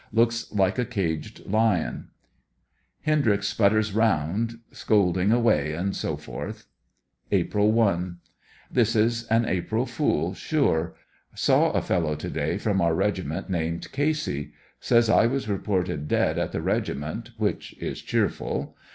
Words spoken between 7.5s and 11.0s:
1.— This is an April Fool sure.